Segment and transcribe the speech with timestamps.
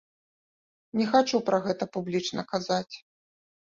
[1.01, 2.95] Не хачу пра гэта публічна казаць.